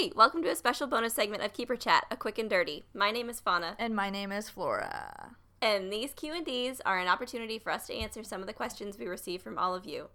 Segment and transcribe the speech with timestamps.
[0.00, 2.86] Hey, welcome to a special bonus segment of Keeper Chat, a quick and dirty.
[2.94, 5.36] My name is Fauna, And my name is Flora.
[5.60, 9.06] and these Q&Ds are an opportunity for us to answer some of the questions we
[9.06, 10.08] receive from all of you.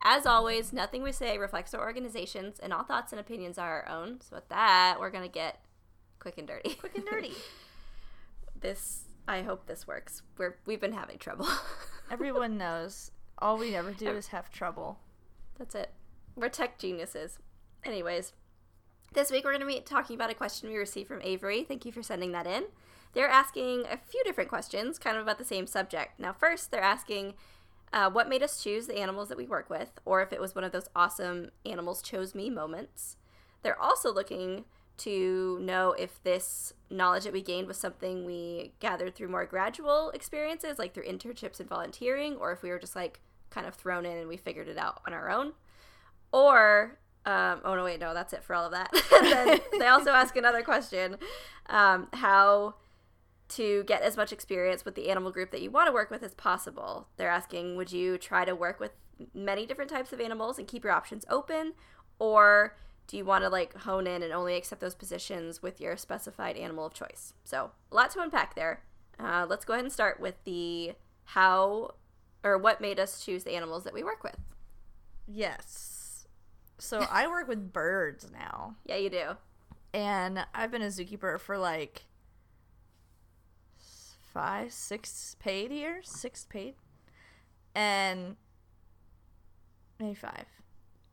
[0.00, 3.88] As always, nothing we say reflects our organizations, and all thoughts and opinions are our
[3.88, 4.20] own.
[4.20, 5.58] So with that, we're going to get
[6.20, 6.74] quick and dirty.
[6.76, 7.32] Quick and dirty.
[8.60, 10.22] this I hope this works.
[10.38, 11.48] We're we've been having trouble.
[12.12, 15.00] Everyone knows all we ever do is have trouble.
[15.58, 15.90] That's it.
[16.36, 17.40] We're tech geniuses.
[17.84, 18.34] Anyways,
[19.14, 21.64] this week we're going to be talking about a question we received from Avery.
[21.64, 22.64] Thank you for sending that in.
[23.12, 26.18] They're asking a few different questions, kind of about the same subject.
[26.18, 27.34] Now, first, they're asking
[27.92, 30.54] uh, what made us choose the animals that we work with, or if it was
[30.54, 33.16] one of those awesome animals chose me moments.
[33.62, 34.64] They're also looking
[34.98, 40.10] to know if this knowledge that we gained was something we gathered through more gradual
[40.10, 44.06] experiences, like through internships and volunteering, or if we were just like kind of thrown
[44.06, 45.52] in and we figured it out on our own.
[46.32, 48.90] Or, um, oh no, wait, no, that's it for all of that.
[49.10, 51.16] then they also ask another question
[51.68, 52.74] um, how
[53.50, 56.22] to get as much experience with the animal group that you want to work with
[56.22, 57.08] as possible.
[57.16, 58.92] They're asking, would you try to work with
[59.34, 61.74] many different types of animals and keep your options open?
[62.18, 65.96] Or do you want to like hone in and only accept those positions with your
[65.96, 67.34] specified animal of choice?
[67.44, 68.82] So, a lot to unpack there.
[69.20, 70.92] Uh, let's go ahead and start with the
[71.24, 71.94] how
[72.42, 74.36] or what made us choose the animals that we work with.
[75.26, 75.91] Yes.
[76.82, 78.76] So I work with birds now.
[78.84, 79.36] Yeah, you do.
[79.94, 82.02] And I've been a zookeeper for like
[84.32, 86.08] five, six paid years.
[86.08, 86.74] Six paid.
[87.74, 88.36] And
[89.98, 90.46] maybe five.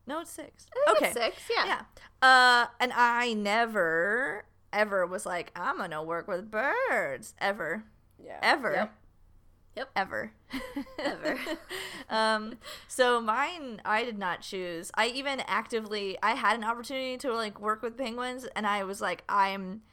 [0.08, 0.66] No, it's six.
[0.90, 1.06] Okay.
[1.08, 1.36] it's six.
[1.56, 1.66] Yeah.
[1.66, 1.82] Yeah.
[2.28, 7.36] Uh, and I never, ever was like, I'm gonna work with birds.
[7.40, 7.84] Ever.
[8.18, 8.40] Yeah.
[8.42, 8.74] Ever.
[8.74, 8.94] Yep.
[9.80, 9.92] Yep.
[9.96, 10.32] Ever.
[11.00, 11.40] Ever.
[12.10, 12.58] um,
[12.90, 14.92] so mine, I did not choose.
[14.94, 19.00] I even actively, I had an opportunity to like work with penguins, and I was
[19.00, 19.84] like, I'm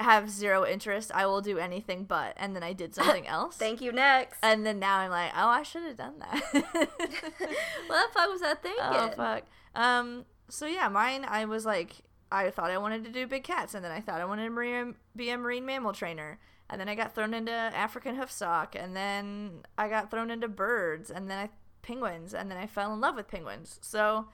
[0.00, 1.10] have zero interest.
[1.14, 2.32] I will do anything but.
[2.38, 3.56] And then I did something else.
[3.58, 3.92] Thank you.
[3.92, 4.38] Next.
[4.42, 6.42] and then now I'm like, oh, I should have done that.
[6.54, 8.80] what the fuck was that thinking?
[8.82, 9.42] oh fuck.
[9.74, 10.24] Um.
[10.48, 11.26] So yeah, mine.
[11.28, 11.92] I was like,
[12.32, 14.94] I thought I wanted to do big cats, and then I thought I wanted to
[15.14, 16.38] be a marine mammal trainer,
[16.70, 21.10] and then I got thrown into African hoofstock, and then I got thrown into birds,
[21.10, 21.50] and then I
[21.82, 23.78] penguins, and then I fell in love with penguins.
[23.82, 24.28] So.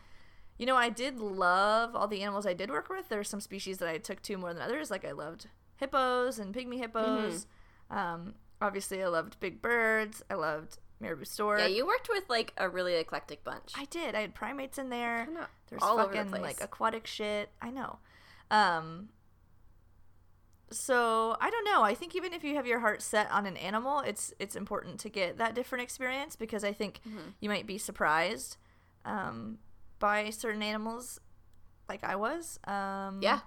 [0.58, 3.08] You know, I did love all the animals I did work with.
[3.08, 4.90] There's some species that I took to more than others.
[4.90, 5.46] Like I loved
[5.76, 7.46] hippos and pygmy hippos.
[7.90, 10.22] Um, obviously, I loved big birds.
[10.30, 11.60] I loved marabou stork.
[11.60, 13.72] Yeah, you worked with like a really eclectic bunch.
[13.74, 14.14] I did.
[14.14, 15.26] I had primates in there.
[15.70, 16.42] There's all over the place.
[16.42, 17.48] like aquatic shit.
[17.60, 17.98] I know.
[18.50, 19.08] Um
[20.70, 21.82] so I don't know.
[21.82, 25.00] I think even if you have your heart set on an animal, it's it's important
[25.00, 27.30] to get that different experience because I think Mm-hmm.
[27.40, 28.56] you might be surprised
[29.04, 29.58] um,
[29.98, 31.20] by certain animals,
[31.88, 32.58] like I was.
[32.66, 33.40] Um, yeah.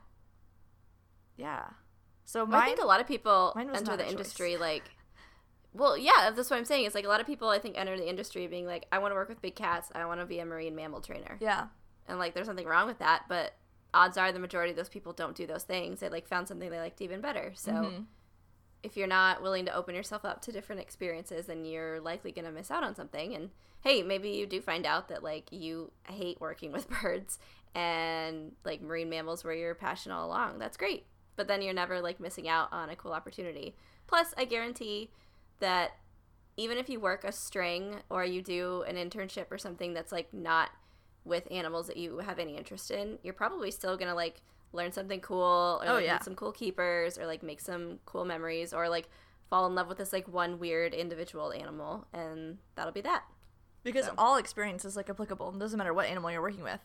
[1.38, 1.66] yeah.
[2.26, 4.84] So Well, I think a lot of people enter the industry like
[5.76, 6.86] well, yeah, that's what I'm saying.
[6.86, 9.10] It's like a lot of people I think enter the industry being like, I want
[9.12, 9.90] to work with big cats.
[9.96, 11.36] I want to be a marine mammal trainer.
[11.42, 11.66] yeah,
[12.08, 13.54] And like there's nothing wrong with that, but
[13.94, 16.00] odds are the majority of those people don't do those things.
[16.00, 17.52] They like found something they liked even better.
[17.56, 18.06] So Mhm.
[18.82, 22.46] if you're not willing to open yourself up to different experiences, then you're likely going
[22.46, 23.34] to miss out on something.
[23.34, 27.38] And hey, maybe you do find out that like you hate working with birds
[27.76, 30.60] and like marine mammals were your passion all along.
[30.60, 31.06] That's great.
[31.36, 33.76] But then you're never like missing out on a cool opportunity.
[34.08, 35.12] Plus, I guarantee
[35.60, 35.98] that
[36.56, 40.32] even if you work a string or you do an internship or something that's like
[40.34, 40.70] not
[41.26, 44.42] with animals that you have any interest in, you're probably still to like
[44.74, 46.14] learn something cool or Oh, like, yeah.
[46.14, 49.08] meet some cool keepers or like make some cool memories or like
[49.50, 53.24] fall in love with this like one weird individual animal and that'll be that.
[53.84, 54.14] because So.
[54.18, 55.54] all experience is like applicable.
[55.56, 56.80] It doesn't matter what animal you're working with.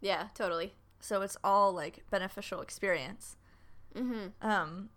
[0.00, 0.74] Yeah, totally.
[1.00, 3.36] So it's all like beneficial experience.
[3.94, 4.46] Mm-hmm.
[4.46, 4.90] Um,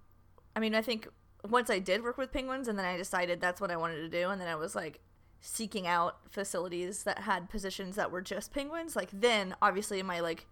[0.55, 1.07] I mean, I think
[1.47, 4.09] once I did work with penguins, and then I decided that's what I wanted to
[4.09, 4.99] do, and then I was like
[5.41, 8.95] seeking out facilities that had positions that were just penguins.
[8.95, 10.45] Like then, obviously, my like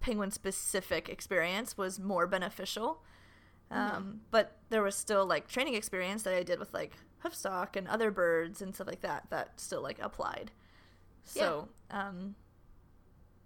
[0.00, 3.02] penguin specific experience was more beneficial.
[3.70, 6.92] Um, but there was still like training experience that I did with like
[7.24, 10.50] hoofstock and other birds and stuff like that that still like applied.
[11.24, 12.34] So, um,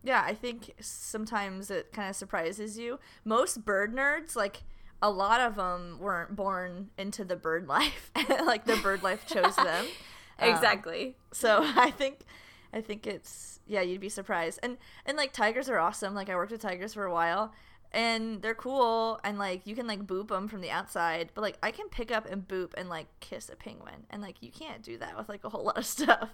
[0.02, 2.98] yeah, I think sometimes it kind of surprises you.
[3.24, 4.62] Most bird nerds, like
[5.00, 8.10] a lot of them, weren't born into the bird life.
[8.44, 9.86] like the bird life chose them.
[10.38, 11.16] Um, Exactly.
[11.32, 12.20] so I think,
[12.72, 14.60] I think it's yeah, you'd be surprised.
[14.62, 16.14] And and like tigers are awesome.
[16.14, 17.52] Like I worked with tigers for a while,
[17.92, 19.18] and they're cool.
[19.24, 22.10] And like you can like boop them from the outside, but like I can pick
[22.12, 25.28] up and boop and like kiss a penguin, and like you can't do that with
[25.28, 26.30] like a whole lot of stuff.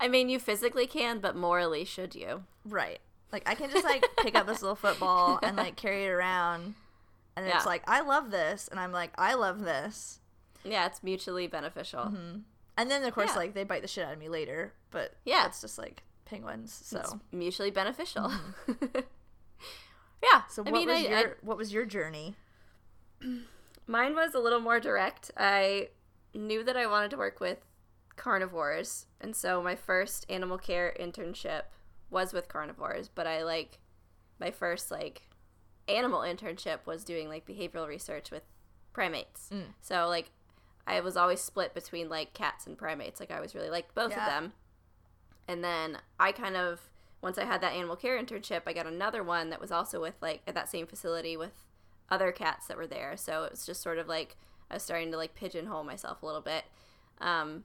[0.00, 2.44] I mean, you physically can, but morally should you?
[2.64, 3.00] right.
[3.32, 6.74] Like I can just like pick up this little football and like carry it around,
[7.34, 10.20] and it's like I love this, and I'm like I love this,
[10.64, 12.04] Yeah, it's mutually beneficial.
[12.04, 12.38] Mm-hmm.
[12.76, 13.36] And then of course Yeah.
[13.36, 15.46] like they bite the shit out of me later, but Yeah.
[15.46, 16.72] it's just like penguins.
[16.84, 18.32] So It's mutually beneficial.
[20.22, 20.42] yeah.
[20.48, 22.36] so I what mean, was I, your I, what was your journey?
[23.86, 25.30] mine was a little more direct.
[25.36, 25.88] I
[26.34, 27.58] knew that I wanted to work with
[28.16, 31.62] carnivores, and so my first animal care internship
[32.10, 33.08] was with carnivores.
[33.08, 33.78] But I like
[34.38, 35.22] my first like
[35.88, 38.42] animal internship was doing like behavioral research with
[38.92, 39.48] primates.
[39.52, 39.74] Mm.
[39.80, 40.30] So like
[40.86, 43.20] I was always split between like cats and primates.
[43.20, 44.26] Like I always really liked both Yeah.
[44.26, 44.52] of them.
[45.48, 46.90] And then I kind of
[47.20, 50.14] once I had that animal care internship, I got another one that was also with
[50.20, 51.52] like at that same facility with
[52.10, 53.16] other cats that were there.
[53.16, 54.36] So it was just sort of like
[54.70, 56.64] I was starting to like pigeonhole myself a little bit.
[57.20, 57.64] Um,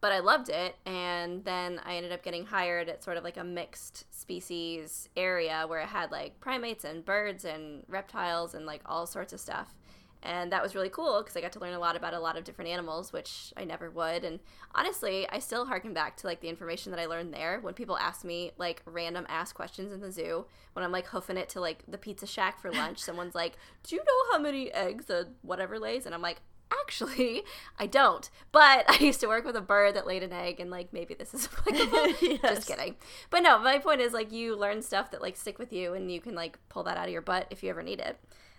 [0.00, 3.36] but I loved it, and then I ended up getting hired at sort of like
[3.36, 8.80] a mixed species area where it had like primates and birds and reptiles and like
[8.86, 9.74] all sorts of stuff.
[10.22, 12.36] And that was really cool because I got to learn a lot about a lot
[12.36, 14.24] of different animals, which I never would.
[14.24, 14.40] And
[14.74, 17.96] honestly, I still harken back to like the information that I learned there when people
[17.96, 20.46] ask me like random ass questions in the zoo.
[20.72, 23.94] When I'm like hoofing it to like the pizza shack for lunch, someone's like, "Do
[23.94, 26.40] you know how many eggs a whatever lays?" And I'm like,
[26.72, 27.42] "Actually,
[27.78, 30.70] I don't." But I used to work with a bird that laid an egg, and
[30.70, 32.14] like maybe this is applicable.
[32.20, 32.40] Yes.
[32.42, 32.96] Just kidding.
[33.30, 36.10] But no, my point is like you learn stuff that like stick with you, and
[36.10, 38.18] you can like pull that out of your butt if you ever need it.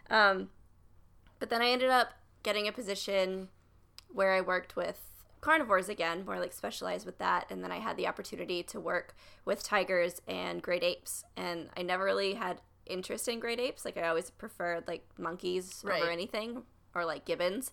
[0.09, 0.49] Um,
[1.39, 2.09] but then I ended up
[2.43, 3.49] getting a position
[4.11, 4.99] where I worked with
[5.41, 7.45] carnivores again, more like specialized with that.
[7.49, 9.15] And then I had the opportunity to work
[9.45, 11.23] with tigers and great apes.
[11.37, 13.85] And I never really had interest in great apes.
[13.85, 16.01] Like I always preferred like monkeys Right.
[16.01, 16.63] over anything
[16.93, 17.71] or like gibbons.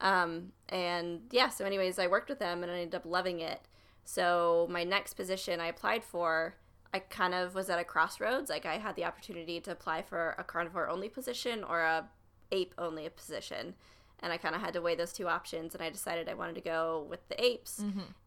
[0.00, 3.60] Um, and yeah, so anyways, I worked with them and I ended up loving it.
[4.04, 6.56] So my next position I applied for,
[6.92, 8.48] I kind of was at a crossroads.
[8.50, 12.08] Like I had the opportunity to apply for a carnivore only position or a
[12.54, 13.74] ape only a position.
[14.20, 16.54] And I kind of had to weigh those two options and I decided I wanted
[16.54, 17.82] to go with the apes.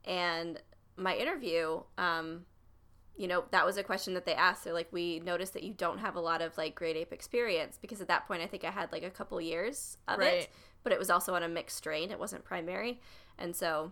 [0.05, 0.61] And
[0.95, 2.45] my interview, um,
[3.15, 4.63] you know, that was a question that they asked.
[4.63, 7.79] They're like, we noticed that you don't have a lot of like great ape experience
[7.81, 10.33] because at that point I think I had like a couple years of Right.
[10.43, 10.49] it,
[10.83, 12.11] but it was also on a mixed strain.
[12.11, 13.01] It wasn't primary.
[13.39, 13.91] And so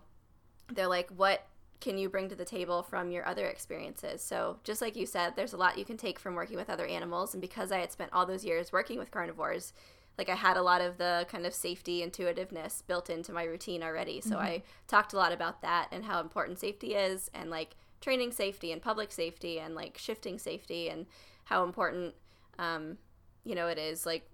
[0.71, 1.47] they're like, what
[1.79, 4.23] can you bring to the table from your other experiences?
[4.23, 6.85] So, just like you said, there's a lot you can take from working with other
[6.85, 7.33] animals.
[7.33, 9.73] And because I had spent all those years working with carnivores,
[10.17, 13.83] like I had a lot of the kind of safety intuitiveness built into my routine
[13.83, 14.21] already.
[14.21, 18.31] So, I talked a lot about that and how important safety is, and like training
[18.31, 21.05] safety and public safety and like shifting safety and
[21.45, 22.13] how important,
[22.59, 22.97] um,
[23.43, 24.29] you know, it is like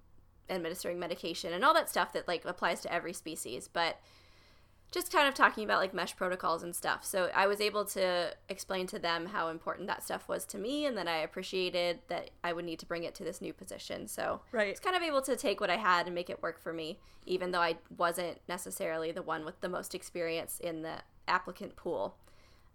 [0.50, 3.70] administering medication and all that stuff that like applies to every species.
[3.72, 4.00] But
[4.92, 7.06] just kind of talking about like mesh protocols and stuff.
[7.06, 10.86] So I was able to explain to them how important that stuff was to me
[10.86, 14.08] and that I appreciated that I would need to bring it to this new position.
[14.08, 14.68] So Right.
[14.68, 17.00] it's kind of able to take what I had and make it work for me,
[17.26, 20.96] even though I wasn't necessarily the one with the most experience in the
[21.26, 22.18] applicant pool.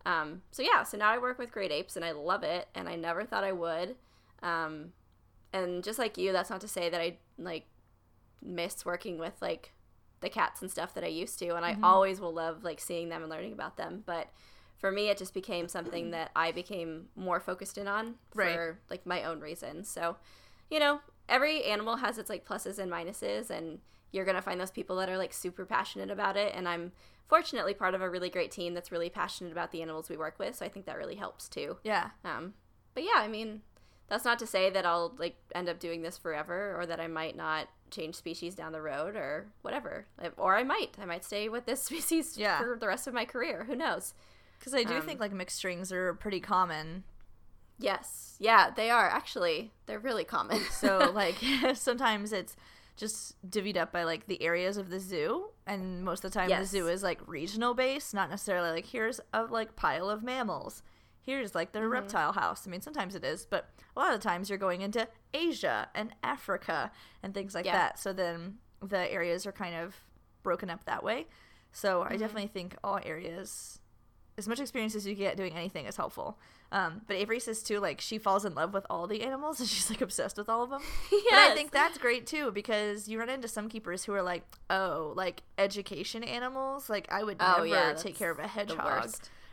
[0.06, 2.88] Um, so yeah, so now I work with great apes and I love it, and
[2.88, 3.96] I never thought I would.
[4.42, 4.92] Um,
[5.52, 7.66] and just like you, that's not to say that I like
[8.40, 9.72] miss working with like
[10.26, 13.08] the cats and stuff that I used to, and I always will love like seeing
[13.08, 14.02] them and learning about them.
[14.04, 14.28] But
[14.76, 18.74] for me, it just became something that I became more focused in on for Right.
[18.90, 19.88] like my own reasons.
[19.88, 20.16] So,
[20.68, 23.78] you know, every animal has its like pluses and minuses, and
[24.10, 26.52] you're gonna find those people that are like super passionate about it.
[26.54, 26.92] And I'm
[27.28, 30.38] fortunately part of a really great team that's really passionate about the animals we work
[30.38, 31.78] with, so I think that really helps too.
[31.82, 32.10] Yeah.
[32.24, 32.54] Um,
[32.94, 33.62] but yeah, I mean,
[34.08, 37.06] that's not to say that I'll like end up doing this forever, or that I
[37.06, 40.06] might not change species down the road, or whatever.
[40.36, 42.58] Or I might, I might stay with this species Yeah.
[42.58, 43.64] for the rest of my career.
[43.64, 44.14] Who knows?
[44.58, 47.04] Because I do Um, think like mixed strings are pretty common.
[47.78, 49.72] Yes, yeah, they are actually.
[49.86, 50.60] They're really common.
[50.70, 51.36] So like
[51.74, 52.56] sometimes it's
[52.96, 56.48] just divvied up by like the areas of the zoo, and most of the time
[56.48, 56.60] Yes.
[56.70, 60.82] the zoo is like regional based, not necessarily like here's a like pile of mammals.
[61.20, 61.86] Here's like Mm-hmm.
[61.88, 62.66] reptile house.
[62.66, 65.88] I mean, sometimes it is, but a lot of the times you're going into Asia
[65.94, 66.90] and Africa
[67.22, 67.72] and things like Yeah.
[67.72, 67.98] that.
[67.98, 69.94] So then the areas are kind of
[70.42, 71.26] broken up that way.
[71.72, 72.12] So Mm-hmm.
[72.12, 73.80] I definitely think all areas,
[74.38, 76.38] as much experience as you get doing anything is helpful.
[76.72, 79.68] Um, but Avery says too, like she falls in love with all the animals and
[79.68, 80.82] she's like obsessed with all of them.
[81.30, 84.42] But I think that's great too because you run into some keepers who are like,
[84.70, 86.88] oh, like education animals.
[86.90, 89.10] Like I would Oh, never yeah, take care of a hedgehog.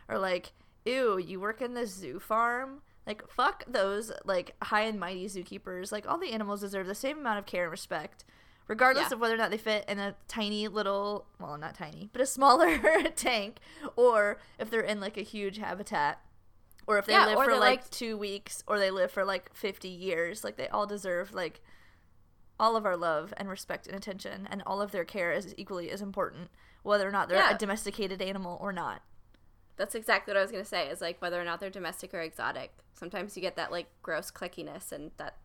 [0.09, 0.51] Or like,
[0.85, 2.81] ew, you work in the zoo farm.
[3.05, 5.91] Like fuck those like high and mighty zookeepers.
[5.91, 8.25] Like all the animals deserve the same amount of care and respect.
[8.67, 9.15] Regardless Yeah.
[9.15, 12.25] of whether or not they fit in a tiny little, well, not tiny, but a
[12.25, 12.79] smaller
[13.15, 13.57] tank,
[13.97, 16.21] or if they're in like a huge habitat
[16.87, 19.53] or if they Yeah, live for like, like- two weeks or they live for like
[19.53, 21.61] 50 years like they all deserve like
[22.59, 25.89] all of our love and respect and attention and all of their care is equally
[25.89, 26.49] as important
[26.83, 27.55] whether or not they're Yeah.
[27.55, 29.01] a domesticated animal or not
[29.77, 30.87] That's exactly what I was gonna say.
[30.87, 32.71] Is like whether or not they're domestic or exotic.
[32.93, 35.37] Sometimes you get that like gross clickiness, and that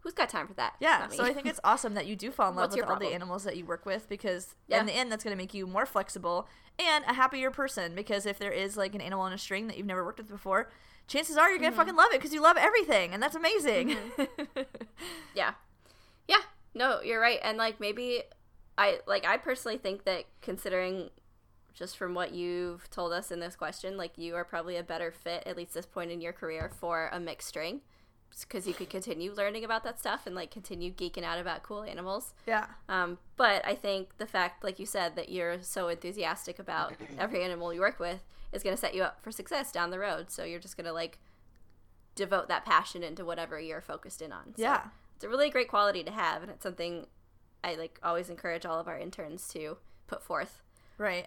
[0.00, 0.74] who's got time for that?
[0.78, 3.08] yeah so i think it's awesome that you do fall in love with all the
[3.08, 4.78] animals that you work with because Yeah.
[4.78, 6.46] in the end that's going to make you more flexible
[6.78, 9.76] and a happier person because if there is like an animal on a string that
[9.76, 10.70] you've never worked with before
[11.08, 11.80] chances are you're going to mm-hmm.
[11.80, 14.60] fucking love it because you love everything and that's amazing mm-hmm.
[15.34, 15.54] yeah,
[16.28, 16.42] yeah.
[16.76, 17.40] No, you're right.
[17.42, 18.22] And like maybe
[18.76, 21.08] I like I personally think that considering
[21.76, 25.12] just from what you've told us in this question, like you are probably a better
[25.12, 27.80] fit at least this point in your career for a mixed string
[28.40, 31.82] because you could continue learning about that stuff and like continue geeking out about cool
[31.82, 32.34] animals.
[32.46, 36.94] yeah Um, but I think the fact, like you said, that you're so enthusiastic about
[37.18, 38.20] every animal you work with
[38.52, 40.30] is going to set you up for success down the road.
[40.30, 41.18] So you're just going to like
[42.14, 44.54] devote that passion into whatever you're focused in on.
[44.56, 44.82] So yeah
[45.16, 47.06] it's a really great quality to have, and it's something
[47.64, 50.60] I like always encourage all of our interns to put forth.
[50.98, 51.26] Right.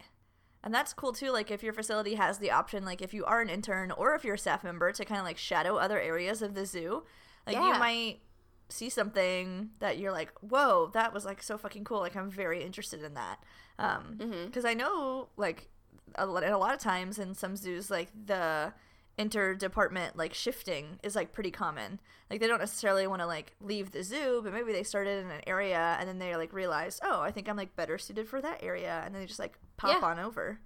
[0.63, 1.31] And that's cool too.
[1.31, 4.23] Like, if your facility has the option, like, if you are an intern or if
[4.25, 7.03] you're a staff member, to kind of like shadow other areas of the zoo,
[7.47, 7.73] like, Yeah.
[7.73, 8.19] you might
[8.67, 11.99] see something that you're like, whoa, that was like so fucking cool.
[11.99, 13.41] Like, I'm very interested in that.
[13.79, 15.69] Um, because I know, like,
[16.15, 18.73] a lot, a lot of times in some zoos, like, the
[19.19, 21.99] interdepartment like shifting is like pretty common
[22.31, 25.29] like they don't necessarily want to like leave the zoo but maybe they started in
[25.29, 28.41] an area and then they like realize oh i think i'm like better suited for
[28.41, 30.07] that area and then they just like pop Yeah.
[30.07, 30.59] on over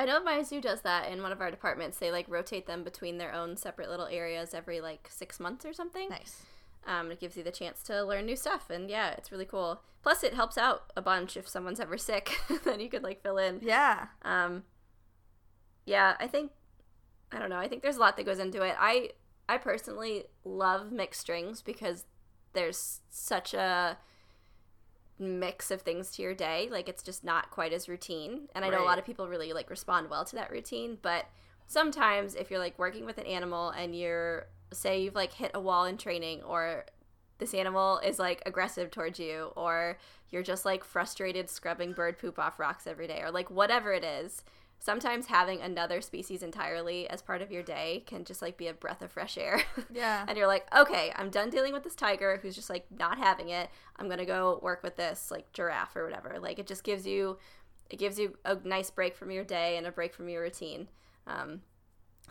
[0.00, 1.98] I know my zoo does that in one of our departments.
[1.98, 5.72] They like rotate them between their own separate little areas every like six months or
[5.72, 6.08] something.
[6.08, 6.42] nice
[6.86, 9.82] Um, it gives you the chance to learn new stuff, and yeah, it's really cool.
[10.04, 12.38] Plus, it helps out a bunch if someone's ever sick.
[12.64, 13.58] then you could like fill in.
[13.60, 14.62] yeah Um,
[15.84, 16.52] yeah, I think
[17.32, 17.58] I don't know.
[17.58, 18.74] I think there's a lot that goes into it.
[18.78, 19.10] I
[19.48, 22.04] I personally love mixed strings because
[22.52, 23.98] there's such a
[25.18, 26.68] mix of things to your day.
[26.70, 28.48] Like it's just not quite as routine.
[28.54, 31.26] And I know a lot of people really like respond well to that routine, but
[31.66, 35.60] sometimes if you're like working with an animal and you're say you've like hit a
[35.60, 36.84] wall in training or
[37.38, 39.96] this animal is like aggressive towards you or
[40.30, 44.04] you're just like frustrated scrubbing bird poop off rocks every day or like whatever it
[44.04, 44.42] is
[44.80, 48.72] sometimes having another species entirely as part of your day can just like be a
[48.74, 49.60] breath of fresh air
[49.92, 50.24] Yeah.
[50.28, 53.48] and you're like okay i'm done dealing with this tiger who's just like not having
[53.48, 57.06] it i'm gonna go work with this like giraffe or whatever like it just gives
[57.06, 57.38] you
[57.90, 60.88] it gives you a nice break from your day and a break from your routine
[61.26, 61.60] um,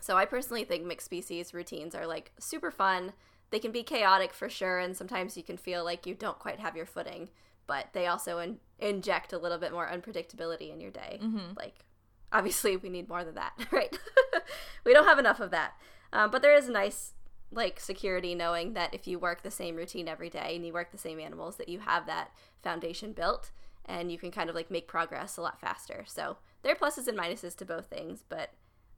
[0.00, 3.12] so I personally think mixed species routines are like super fun.
[3.50, 6.60] They can be chaotic for sure, and sometimes you can feel like you don't quite
[6.60, 7.28] have your footing,
[7.66, 11.18] but they also in- inject a little bit more unpredictability in your day.
[11.22, 11.56] Mhm.
[11.56, 11.84] Like,
[12.32, 13.96] obviously, we need more than that, right?
[14.84, 15.74] we don't have enough of that.
[16.12, 17.12] Um, but there is nice
[17.50, 20.92] like security knowing that if you work the same routine every day and you work
[20.92, 22.30] the same animals, that you have that
[22.62, 23.50] foundation built
[23.86, 26.04] and you can kind of like make progress a lot faster.
[26.06, 28.50] So there are pluses and minuses to both things, but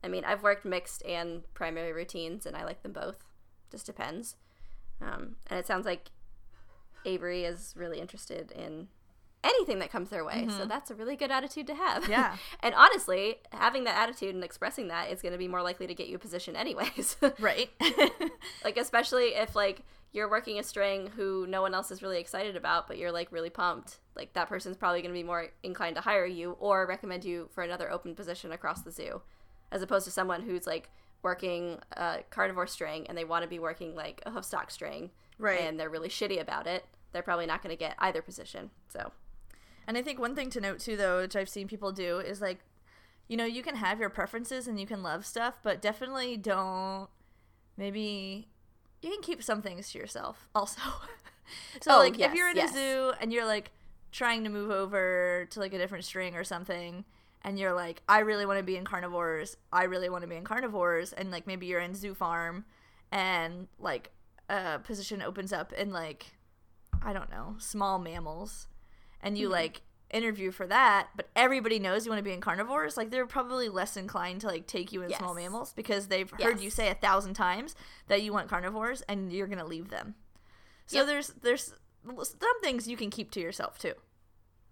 [0.02, 3.24] I mean, I've worked mixed and primary routines, and I like them both.
[3.70, 4.36] Just depends.
[5.00, 6.10] Um, and it sounds like
[7.04, 8.88] Avery is really interested in
[9.42, 10.46] anything that comes their way.
[10.48, 10.68] So mm-hmm.
[10.68, 12.08] that's a really good attitude to have.
[12.08, 12.36] Yeah.
[12.60, 15.94] and honestly, having that attitude and expressing that is going to be more likely to
[15.94, 17.16] get you a position anyways.
[17.38, 17.70] Right.
[18.64, 19.82] like especially if like
[20.12, 23.30] you're working a string who no one else is really excited about but you're like
[23.30, 26.86] really pumped like that person's probably going to be more inclined to hire you or
[26.86, 29.22] recommend you for another open position across the zoo
[29.70, 30.90] as opposed to someone who's like
[31.22, 35.60] working a carnivore string and they want to be working like a hoofstock string Right.
[35.60, 39.12] and they're really shitty about it they're probably not going to get either position so
[39.90, 42.40] And I think one thing to note too, though, which I've seen people do, is
[42.40, 42.60] like,
[43.26, 47.08] you know, you can have your preferences and you can love stuff, but definitely don't.
[47.76, 48.46] Maybe
[49.02, 50.80] you can keep some things to yourself also.
[51.80, 52.70] so, Oh, like, yes, if you're in yes.
[52.70, 53.72] a zoo and you're like
[54.12, 57.04] trying to move over to like a different string or something,
[57.42, 60.36] and you're like, I really want to be in carnivores, I really want to be
[60.36, 62.64] in carnivores, and like maybe you're in zoo farm
[63.10, 64.12] and like
[64.48, 66.26] a position opens up in like,
[67.02, 68.68] I don't know, small mammals
[69.22, 69.52] and you Mhm.
[69.52, 73.26] like interview for that, but everybody knows you want to be in carnivores, like they're
[73.26, 76.88] probably less inclined to like take you in small mammals because they've heard you say
[76.90, 77.76] a thousand times
[78.08, 80.16] that you want carnivores and you're gonna leave them.
[80.86, 81.06] So Yep.
[81.06, 81.74] there's there's
[82.04, 83.94] some things you can keep to yourself too.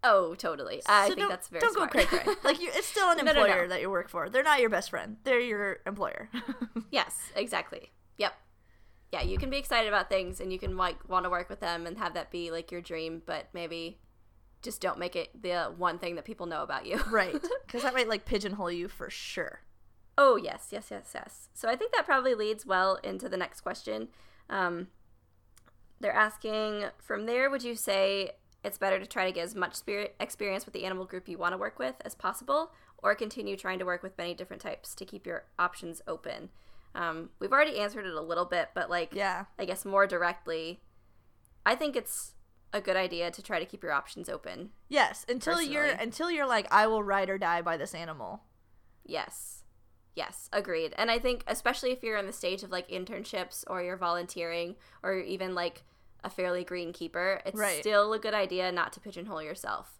[0.04, 1.92] oh totally i So think that's very don't smart.
[1.92, 2.34] go cray cray.
[2.44, 3.44] like you, it's still an No, no, no.
[3.44, 4.28] employer that you work for.
[4.30, 5.16] They're not your best friend.
[5.24, 6.30] They're your employer.
[6.90, 7.90] Yes, exactly.
[8.16, 8.32] Yep.
[9.12, 11.60] Yeah, you can be excited about things and you can like want to work with
[11.60, 13.98] them and have that be like your dream, but maybe
[14.62, 16.98] just don't make it the one thing that people know about you.
[17.10, 17.36] right?
[17.66, 19.60] Because that might like pigeonhole you for sure.
[20.16, 21.48] Oh, yes, yes, yes, yes.
[21.54, 24.08] So I think that probably leads well into the next question.
[24.50, 24.88] Um,
[26.00, 28.32] they're asking from there, would you say
[28.64, 31.38] it's better to try to get as much spirit experience with the animal group you
[31.38, 34.94] want to work with as possible, or continue trying to work with many different types
[34.96, 36.48] to keep your options open?
[36.96, 39.44] Um, we've already answered it a little bit, but like, Yeah.
[39.56, 40.80] I guess more directly,
[41.64, 42.32] I think it's
[42.72, 44.70] a good idea to try to keep your options open.
[44.88, 48.42] Yes, until you're until you're like I will ride or die by this animal.
[49.04, 49.64] Yes.
[50.14, 50.94] Yes, agreed.
[50.98, 54.74] And I think especially if you're in the stage of like internships or you're volunteering
[55.02, 55.84] or you're even like
[56.24, 57.80] a fairly green keeper, it's Right.
[57.80, 59.94] still a good idea not to pigeonhole yourself.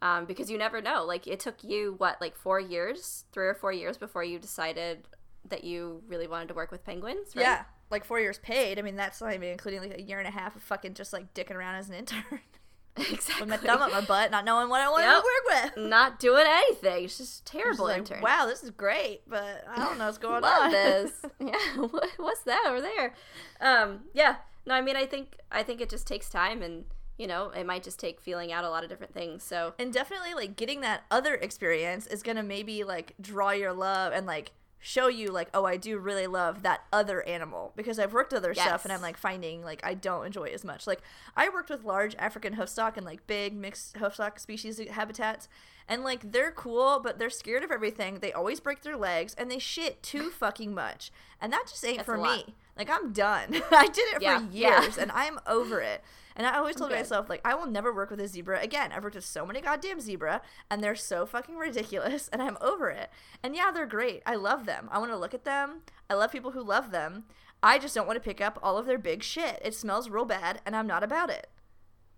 [0.00, 1.04] Um, because you never know.
[1.04, 5.08] Like it took you what, like four years, three or four years before you decided
[5.48, 7.42] that you really wanted to work with penguins, right?
[7.42, 7.64] Yeah.
[7.90, 8.78] Like four years paid.
[8.78, 11.12] I mean, that's not even including like a year and a half of fucking just
[11.12, 12.24] like dicking around as an intern.
[12.96, 13.40] exactly.
[13.40, 15.16] With my thumb up my butt, not knowing what I wanted Yep.
[15.22, 15.90] to work with.
[15.90, 17.04] Not doing anything.
[17.04, 18.20] It's just terrible like, intern.
[18.22, 20.70] wow, this is great, but I don't know what's going love on.
[20.72, 21.12] this.
[21.40, 23.14] Yeah, what, what's that over there?
[23.60, 24.36] Um, yeah.
[24.66, 26.84] No, I mean, I think I think it just takes time, and
[27.18, 29.42] you know, it might just take feeling out a lot of different things.
[29.42, 34.12] So and definitely like getting that other experience is gonna maybe like draw your love
[34.14, 34.52] and like
[34.86, 38.52] show you like oh i do really love that other animal because i've worked other
[38.52, 40.86] stuff and i'm like finding like i don't enjoy it as much.
[40.86, 41.00] Like
[41.34, 45.48] i worked with large african hoofstock and like big mixed hoofstock species habitats
[45.88, 49.50] and like they're cool but they're scared of everything they always break their legs and
[49.50, 51.10] they shit too fucking much
[51.40, 54.46] and that just ain't That's for me like i'm done i did it Yeah, for
[54.52, 54.82] yeah.
[54.82, 56.02] years and i'm over it
[56.36, 56.96] and I always told good.
[56.98, 58.90] myself, like, I will never work with a zebra again.
[58.90, 62.90] I've worked with so many goddamn zebra, and they're so fucking ridiculous, and I'm over
[62.90, 63.08] it.
[63.42, 64.20] And yeah, they're great.
[64.26, 64.88] I love them.
[64.90, 65.82] I want to look at them.
[66.10, 67.24] I love people who love them.
[67.62, 69.60] I just don't want to pick up all of their big shit.
[69.64, 71.46] It smells real bad, and I'm not about it.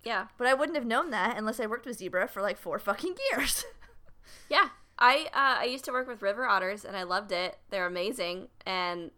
[0.06, 2.78] Yeah, But I wouldn't have known that unless I worked with zebra for like four
[2.88, 3.64] fucking years.
[4.48, 4.68] yeah.
[4.98, 7.58] I uh, I used to work with river otters, and I loved it.
[7.70, 9.10] They're amazing, and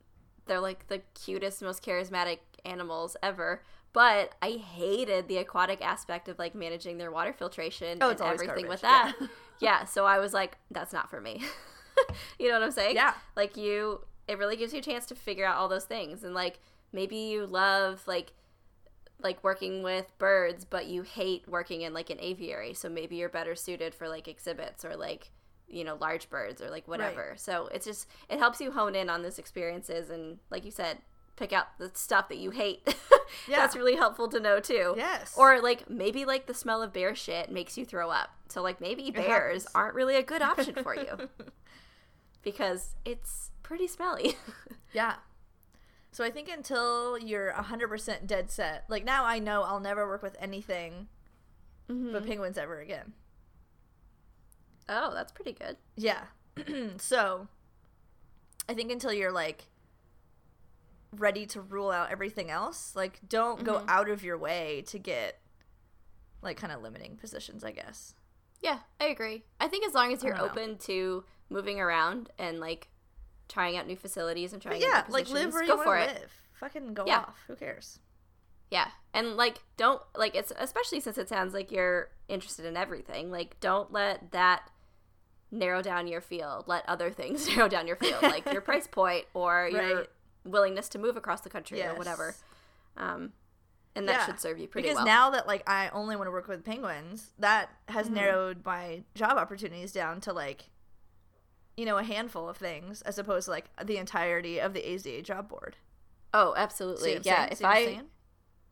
[0.47, 3.62] they're like the cutest, most charismatic animals ever.
[3.92, 8.66] But I hated the aquatic aspect of like managing their water filtration Oh, and everything
[8.66, 9.29] with garbage, that.
[9.61, 11.42] yeah, so I was like, that's not for me.
[12.38, 12.96] you know what I'm saying?
[12.96, 13.14] Yeah.
[13.37, 16.35] Like you, it really gives you a chance to figure out all those things, and
[16.35, 16.59] like
[16.92, 18.33] maybe you love like
[19.20, 22.74] like working with birds, but you hate working in like an aviary.
[22.74, 25.31] So maybe you're better suited for like exhibits or like
[25.68, 27.35] you know large birds or like whatever.
[27.37, 30.98] So it's just it helps you hone in on those experiences and like you said,
[31.37, 32.94] pick out the stuff that you hate.
[33.46, 33.57] Yeah.
[33.57, 34.94] That's really helpful to know too.
[34.96, 35.35] Yes.
[35.37, 38.31] Or like maybe like the smell of bear shit makes you throw up.
[38.48, 41.28] So like maybe bears aren't really a good option for you
[42.42, 44.37] because it's pretty smelly.
[44.94, 45.16] Yeah.
[46.11, 50.23] So I think until you're 100% dead set, like now I know I'll never work
[50.23, 51.09] with anything
[51.87, 53.12] but penguins ever again.
[54.88, 55.77] oh, that's pretty good.
[55.97, 56.25] Yeah.
[56.99, 57.49] so
[58.68, 59.66] I think until you're like
[61.16, 63.88] ready to rule out everything else, like don't go Mm-hmm.
[63.88, 65.40] out of your way to get
[66.42, 68.14] like kind of limiting positions, I guess.
[68.61, 69.44] Yeah, I agree.
[69.61, 72.88] I think as long as you're open to moving around and like
[73.48, 76.11] trying out new facilities and trying But yeah, like live where go you want to
[76.16, 76.20] it.
[76.20, 76.32] live.
[76.54, 77.18] Fucking go Yeah.
[77.20, 77.38] off.
[77.46, 77.98] Who cares?
[78.70, 83.30] Yeah, and like don't like it's especially since it sounds like you're interested in everything.
[83.30, 84.70] Like don't let that
[85.50, 86.64] narrow down your field.
[86.66, 90.06] Let other things narrow down your field, like your price point or your
[90.44, 92.34] willingness to move across the country or whatever.
[92.96, 93.32] Um,
[93.94, 95.06] and that Yeah, should serve you pretty because well.
[95.06, 98.14] now that like I only want to work with penguins, that has Mm-hmm.
[98.16, 100.68] narrowed my job opportunities down to like
[101.78, 105.22] you know a handful of things as opposed to like the entirety of the AZA
[105.22, 105.76] job board.
[106.34, 107.18] oh, absolutely.
[107.22, 108.02] yeah, if I'm saying?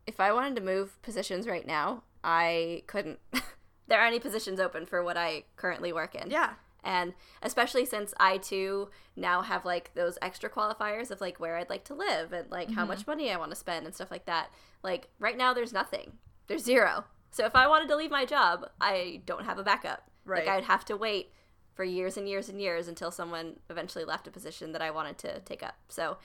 [0.06, 3.18] if I wanted to move positions right now, I couldn't.
[3.88, 6.30] there aren't any positions open for what I currently work in.
[6.30, 11.56] yeah, And especially since I too now have like those extra qualifiers of like where
[11.56, 12.88] I'd like to live and like how Mm-hmm.
[12.88, 14.50] much money I want to spend and stuff like that.
[14.82, 16.14] Like right now there's nothing.
[16.48, 17.04] There's zero.
[17.30, 20.02] So if I wanted to leave my job, I don't have a backup.
[20.24, 20.46] Right.
[20.46, 21.32] Like I'd have to wait
[21.76, 25.18] for years and years and years until someone eventually left a position that I wanted
[25.18, 25.76] to take up.
[25.88, 26.16] So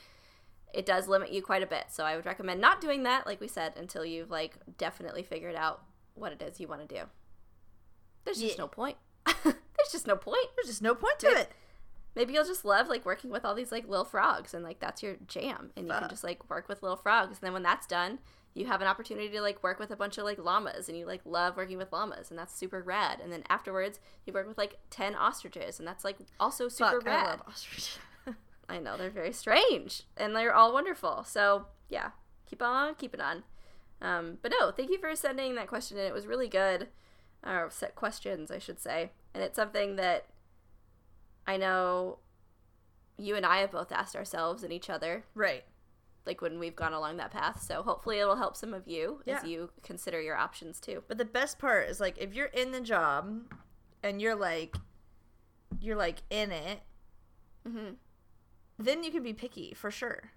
[0.73, 1.85] it does limit you quite a bit.
[1.89, 5.55] So I would recommend not doing that, like we said, until you've like definitely figured
[5.55, 5.83] out
[6.15, 7.01] what it is you want to do.
[8.25, 8.63] There's just Yeah.
[8.63, 8.97] no point.
[9.43, 10.47] There's just no point.
[10.55, 11.51] there's just no point to Maybe- it.
[12.15, 15.01] Maybe you'll just love like working with all these like little frogs and like that's
[15.01, 17.87] your jam and you can just like work with little frogs and then when that's
[17.87, 18.19] done,
[18.53, 21.05] you have an opportunity to like work with a bunch of like llamas and you
[21.05, 23.19] like love working with llamas and that's super rad.
[23.21, 27.07] And then afterwards, you work with like 10 ostriches and that's like also super Fuck,
[27.07, 27.27] I rad.
[27.27, 27.97] love ostrich.
[28.69, 31.23] I know they're very strange and they're all wonderful.
[31.23, 32.09] So yeah,
[32.45, 33.43] keep on keeping on.
[34.01, 36.05] Um, but no, thank you for sending that question in.
[36.05, 36.89] It was really good.
[37.45, 40.27] Or set questions, I should say, and it's something that
[41.47, 42.19] I know.
[43.17, 45.63] you and I have both asked ourselves and each other, Right.
[46.25, 47.61] Like when we've gone along that path.
[47.61, 51.03] So hopefully it'll help some of you as you consider your options too.
[51.07, 53.41] But the best part is like if you're in the job
[54.03, 54.75] and you're like
[55.79, 56.81] you're like in it,
[57.67, 57.91] hmm
[58.77, 60.31] then you can be picky for sure.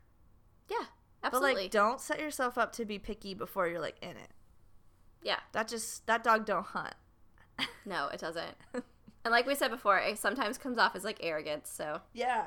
[0.69, 0.77] Yeah,
[1.23, 1.63] But absolutely.
[1.63, 4.31] like don't set yourself up to be picky before you're like in it.
[5.23, 6.95] yeah, That just that dog don't hunt.
[7.87, 8.57] no, it doesn't.
[8.75, 11.71] and like we said before, it sometimes comes off as like arrogance.
[11.71, 12.45] So Yeah.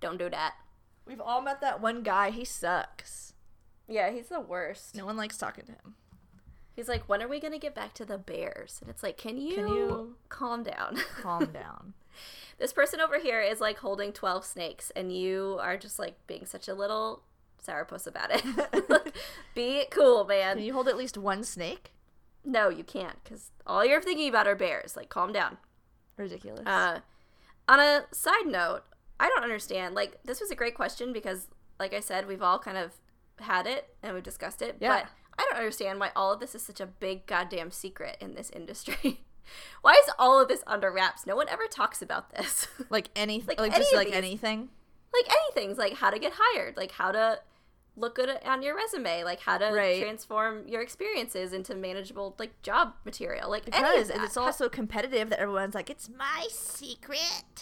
[0.00, 0.54] don't do that.
[1.10, 3.32] We've all met that one guy, he sucks.
[3.88, 4.94] Yeah, he's the worst.
[4.94, 5.96] No one likes talking to him.
[6.76, 8.78] He's like, when are we gonna get back to the bears?
[8.80, 10.98] And it's like, can you, you- calm down?
[11.20, 11.94] Calm down.
[12.58, 16.46] this person over here is like holding 12 snakes and you are just like being
[16.46, 17.22] such a little
[17.66, 19.14] sourpuss about it
[19.54, 21.90] be cool man Can you hold at least one snake?
[22.44, 25.58] no you can't because all you're thinking about are bears like calm down
[26.16, 26.66] Ridiculous.
[26.66, 27.00] uh,
[27.68, 28.82] on a side note
[29.20, 31.46] i don't understand like this was a great question because
[31.78, 32.92] like i said we've all kind of
[33.40, 34.88] had it and we've discussed it Yeah.
[35.02, 35.06] but
[35.38, 38.50] i don't understand why all of this is such a big goddamn secret in this
[38.50, 39.20] industry
[39.82, 43.46] why is all of this under wraps no one ever talks about this like anything,
[43.56, 44.68] like like, any just like these- anything.
[45.14, 47.38] like anything's like how to get hired like how to
[47.96, 50.00] look good on your resume like how to Right.
[50.00, 54.24] transform your experiences into manageable like job material like any of Because that.
[54.24, 57.59] it's also competitive that everyone's like, it's my secret.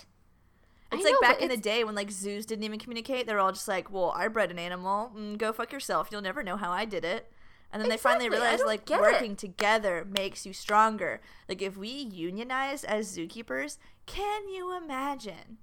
[0.91, 3.27] I It's like know, back in the day when like zoos didn't even communicate.
[3.27, 5.13] They're all just like, "Well, I bred an animal.
[5.17, 6.09] Mm, go fuck yourself.
[6.11, 7.31] You'll never know how I did it."
[7.71, 9.03] And then they finally Exactly, realized like get it.
[9.03, 11.21] working together makes you stronger.
[11.49, 15.59] Like if we unionized as zookeepers, can you imagine?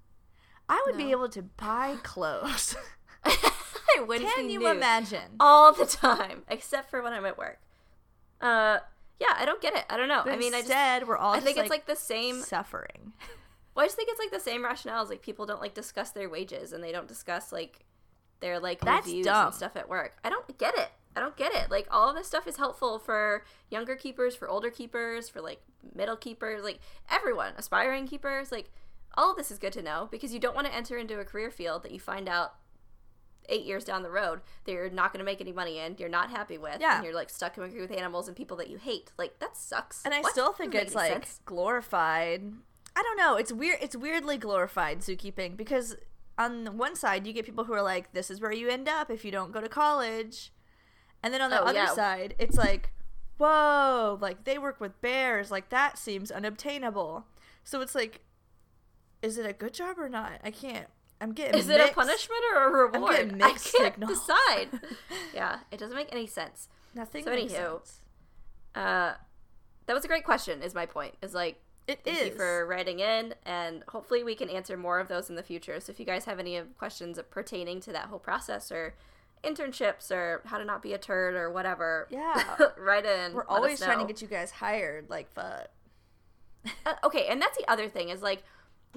[0.69, 2.75] I would be able to buy clothes.
[3.25, 5.37] I wouldn't can be you imagine?
[5.39, 7.59] all the time except for when i'm at work
[8.41, 8.77] uh
[9.19, 11.17] yeah i don't get it i don't know But i mean i just instead, we're
[11.17, 13.13] all i just, think like, it's like the same suffering.
[13.75, 16.29] well i just think it's like the same rationales like people don't like discuss their
[16.29, 17.81] wages and they don't discuss like
[18.39, 19.47] their like That's reviews dumb.
[19.47, 22.15] and stuff at work i don't get it i don't get it like all of
[22.15, 25.61] this stuff is helpful for younger keepers for older keepers for like
[25.93, 28.71] middle keepers like everyone aspiring keepers like
[29.17, 31.23] all of this is good to know because you don't want to enter into a
[31.25, 32.55] career field that you find out
[33.47, 36.09] eight years down the road that you're not going to make any money in you're
[36.09, 36.95] not happy with Yeah.
[36.97, 40.03] and you're like stuck working with animals and people that you hate like that sucks
[40.03, 40.31] And I What?
[40.33, 41.39] still think it's like sense.
[41.45, 42.41] glorified.
[42.95, 43.35] I don't know.
[43.35, 43.77] It's weird.
[43.81, 45.95] It's weirdly glorified zookeeping because
[46.37, 49.09] on one side you get people who are like, "This is where you end up
[49.11, 50.51] if you don't go to college,"
[51.23, 51.93] and then on the Oh, other yeah.
[51.93, 52.91] side, it's like,
[53.37, 54.17] "Whoa!
[54.21, 55.51] Like they work with bears.
[55.51, 57.25] Like that seems unobtainable."
[57.63, 58.21] So it's like,
[59.21, 60.39] is it a good job or not?
[60.43, 60.87] I can't.
[61.19, 61.59] I'm getting.
[61.59, 63.15] Is it a punishment or a I'm reward?
[63.15, 64.19] getting I mixed can't signals.
[64.27, 64.69] decide.
[65.33, 66.69] yeah, it doesn't make any sense.
[66.93, 67.23] Nothing.
[67.23, 68.01] So makes anywho, sense.
[68.73, 69.13] Uh,
[69.85, 70.61] that was a great question.
[70.61, 71.15] Is my point?
[71.21, 74.99] Is like It thank is you for writing in, and hopefully we can answer more
[74.99, 75.79] of those in the future.
[75.79, 78.95] So if you guys have any questions pertaining to that whole process or
[79.43, 82.43] internships or how to not be a turd or whatever, Yeah.
[82.77, 83.33] write in.
[83.33, 85.09] We're always trying to get you guys hired.
[85.09, 85.67] Like fuck.
[86.85, 88.41] Uh, okay, and that's the other thing is like,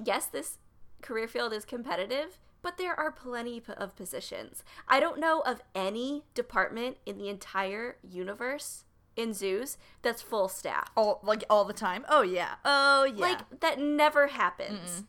[0.03, 0.57] yes, this
[1.03, 4.63] career field is competitive, but there are plenty p- of positions.
[4.87, 8.85] I don't know of any department in the entire universe
[9.19, 10.89] in zoos that's full staff.
[10.95, 12.05] all like all the time.
[12.07, 12.55] Oh yeah.
[12.63, 13.21] Oh yeah.
[13.21, 15.03] Like that never happens.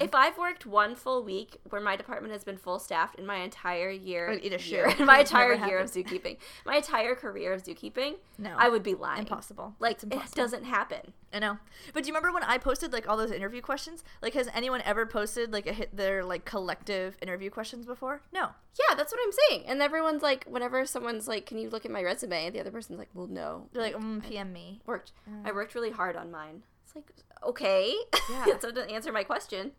[0.00, 3.36] If I've worked one full week where my department has been full staffed in my
[3.36, 7.52] entire year, I'd eat a year in my entire year of zookeeping, my entire career
[7.52, 8.54] of zookeeping, No.
[8.56, 9.20] I would be lying.
[9.20, 9.74] impossible.
[9.78, 10.42] Like It's it impossible.
[10.42, 11.12] doesn't happen.
[11.32, 11.58] I know.
[11.92, 14.02] But do you remember when I posted like all those interview questions?
[14.22, 18.22] Like, has anyone ever posted like a hit their like collective interview questions before?
[18.32, 18.48] No.
[18.78, 19.64] Yeah, that's what I'm saying.
[19.66, 22.98] And everyone's like, whenever someone's like, "Can you look at my resume?" The other person's
[22.98, 24.80] like, "Well, no." They're like, mm, PM me.
[24.86, 25.12] worked.
[25.44, 26.62] I worked really hard on mine.
[26.84, 27.06] It's like,
[27.42, 27.94] okay,
[28.30, 28.46] Yeah.
[28.60, 29.72] so to answer my question,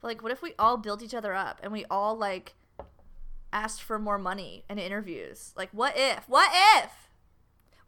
[0.00, 2.54] But, like, what if we all built each other up and we all like
[3.52, 5.52] asked for more money in interviews?
[5.56, 6.28] Like, what if?
[6.28, 6.50] What
[6.84, 6.92] if?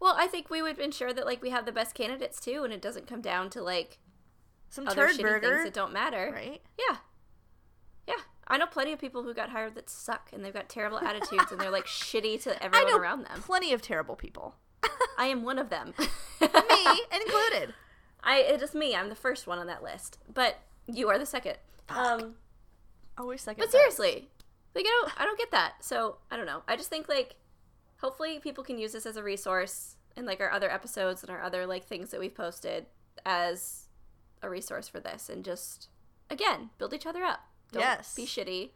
[0.01, 2.73] well, I think we would ensure that like we have the best candidates too, and
[2.73, 3.99] it doesn't come down to like
[4.69, 6.33] Some other turd burger, things that don't matter.
[6.35, 6.61] right?
[6.77, 6.97] Yeah.
[8.09, 8.15] Yeah.
[8.49, 11.53] I know plenty of people who got hired that suck and they've got terrible attitudes
[11.53, 13.41] and they're like shitty to everyone around them.
[13.43, 14.57] plenty of terrible people,
[15.17, 15.95] I am one of them.
[16.41, 17.73] me included.
[18.23, 18.95] I it is me.
[18.95, 20.19] I'm the first one on that list.
[20.33, 21.57] But you are the second.
[21.89, 22.35] Um
[23.19, 23.61] Always second.
[23.63, 24.31] But seriously,
[24.75, 25.85] like I don't, I don't get that.
[25.85, 26.63] So I don't know.
[26.67, 27.37] I just think like,
[27.99, 31.43] hopefully people can use this as a resource in like our other episodes and our
[31.43, 32.87] other like things that we've posted
[33.27, 33.89] as
[34.43, 35.89] a resource for this, and just
[36.31, 37.41] again build each other up.
[37.71, 38.15] Don't Yes.
[38.15, 38.71] be shitty.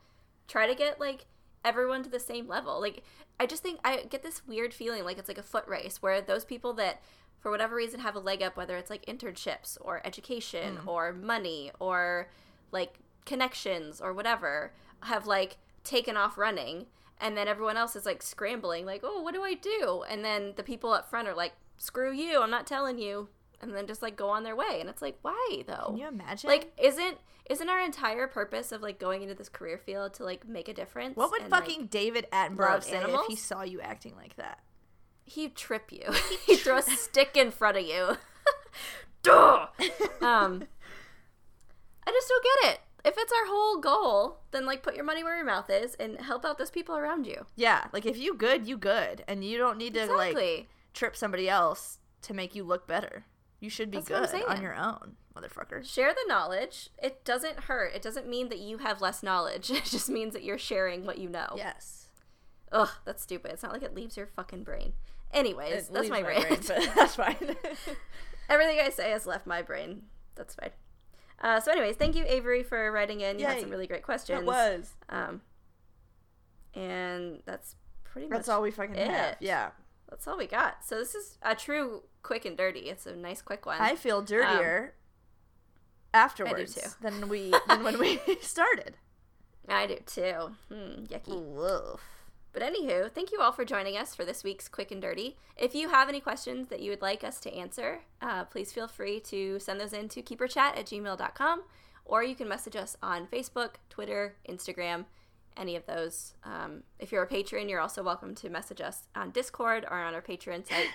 [0.48, 1.26] Try to get like
[1.64, 2.78] everyone to the same level.
[2.80, 3.02] Like
[3.40, 6.20] I just think I get this weird feeling like it's like a foot race where
[6.20, 7.00] those people that
[7.46, 10.88] for whatever reason have a leg up, whether it's like internships or education Mm.
[10.88, 12.28] or money or
[12.72, 16.86] like connections or whatever have like taken off running
[17.20, 20.54] and then everyone else is like scrambling like oh what do i do and then
[20.56, 23.28] the people up front are like screw you i'm not telling you
[23.60, 26.08] and then just like go on their way and it's like why though Can you
[26.08, 26.50] imagine?
[26.50, 27.16] like isn't
[27.48, 30.74] isn't our entire purpose of like going into this career field to like make a
[30.74, 34.34] difference what would and, fucking like, David Attenborough say if he saw you acting like
[34.34, 34.58] that?
[35.26, 36.12] He'd trip you.
[36.46, 38.16] He'd throw a stick in front of you.
[39.22, 39.66] Duh!
[40.20, 40.64] um
[42.06, 42.80] i just don't get it.
[43.04, 46.20] If it's our whole goal then like put your money where your mouth is and
[46.20, 47.46] help out those people around you.
[47.56, 51.48] Yeah, like if you good, you good, and you don't need to like trip somebody
[51.48, 53.24] else to make you look better.
[53.60, 54.62] You should be That's what I'm good on saying.
[54.62, 55.84] your own, motherfucker.
[55.84, 56.90] share the knowledge.
[57.02, 57.94] It doesn't hurt.
[57.94, 59.70] It doesn't mean that you have less knowledge.
[59.70, 61.54] It just means that you're sharing what you know.
[61.56, 62.08] Yes,
[62.70, 63.50] ugh that's stupid.
[63.52, 64.92] It's not like it leaves your fucking brain
[65.36, 67.36] anyways It that's leaves my, brain, but that's fine.
[68.48, 70.02] everything i say has left my brain
[70.34, 70.70] that's fine
[71.40, 74.40] uh, so anyways thank you avery for writing in you had some really great questions
[74.40, 74.94] it was.
[75.08, 75.42] Um,
[76.74, 79.36] and that's pretty That's much all we fucking have.
[79.40, 79.70] Yeah,
[80.10, 80.84] that's all we got.
[80.84, 82.80] So this is a true quick and dirty.
[82.90, 83.80] It's a nice quick one.
[83.80, 84.94] I feel dirtier
[86.12, 86.88] afterwards too.
[87.00, 88.96] than we than when we started.
[89.68, 90.52] I do too.
[90.72, 91.42] Hmm, yucky.
[91.42, 92.00] Woof.
[92.56, 95.36] But anywho, thank you all for joining us for this week's quick and dirty.
[95.58, 98.88] If you have any questions that you would like us to answer, uh, please feel
[98.88, 101.64] free to send those in to keeperchat at gmail.com
[102.06, 105.04] or you can message us on Facebook, Twitter, Instagram,
[105.54, 106.32] any of those.
[106.44, 110.14] Um, if you're a patron, you're also welcome to message us on Discord or on
[110.14, 110.88] our Patreon site.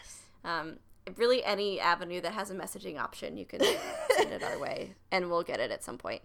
[0.43, 0.77] Um,
[1.15, 3.61] really, any avenue that has a messaging option, you can
[4.17, 6.23] send it our way, and we'll get it at some point.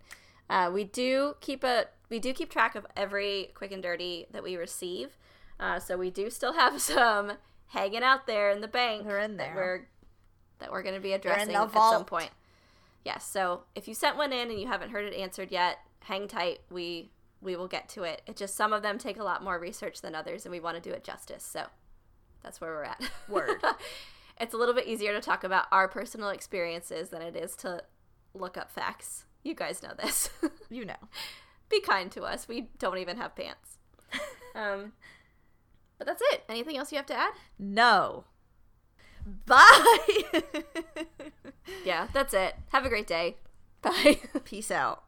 [0.49, 4.43] Uh, we do keep a we do keep track of every quick and dirty that
[4.43, 5.17] we receive,
[5.59, 7.33] uh, so we do still have some
[7.69, 9.07] hanging out there in the bank.
[9.07, 9.57] They're in that there.
[9.57, 9.89] we're
[10.59, 12.31] that we're going to be addressing at some point.
[13.05, 13.25] Yes.
[13.25, 16.61] So if you sent one in and you haven't heard it answered yet, hang tight.
[16.71, 18.23] We we will get to it.
[18.27, 20.83] It just some of them take a lot more research than others, and we want
[20.83, 21.45] to do it justice.
[21.45, 21.67] So
[22.43, 23.01] that's where we're at.
[23.29, 23.63] Word.
[24.41, 27.83] it's a little bit easier to talk about our personal experiences than it is to
[28.35, 29.25] look up facts.
[29.43, 30.31] You guys know this.
[30.69, 30.97] You know.
[31.69, 32.49] Be kind to us.
[32.49, 33.79] We don't even have pants.
[34.55, 34.93] Um,
[35.99, 36.45] but that's it.
[36.49, 37.35] Anything else you have to add?
[37.59, 38.25] No.
[39.45, 40.23] Bye.
[41.85, 42.55] Yeah, that's it.
[42.71, 43.37] Have a great day.
[43.83, 44.19] Bye.
[44.45, 45.03] Peace out.